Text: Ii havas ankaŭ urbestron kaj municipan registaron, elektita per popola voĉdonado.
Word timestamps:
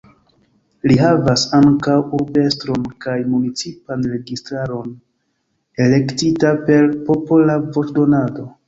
Ii 0.87 0.95
havas 1.01 1.43
ankaŭ 1.57 1.97
urbestron 2.19 2.87
kaj 3.07 3.17
municipan 3.35 4.09
registaron, 4.17 4.97
elektita 5.89 6.57
per 6.67 6.93
popola 7.13 7.63
voĉdonado. 7.79 8.53